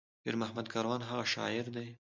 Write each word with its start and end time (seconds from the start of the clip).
پير 0.23 0.33
محمد 0.41 0.67
کاروان 0.73 1.01
هغه 1.09 1.25
شاعر 1.35 1.65
دى 1.75 1.87